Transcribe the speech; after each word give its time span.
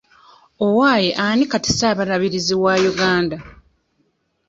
Owaaye 0.65 1.09
ani 1.25 1.43
kati 1.51 1.69
ssaabalabirizi 1.73 2.55
wa 2.63 2.73
Uganda? 2.91 3.37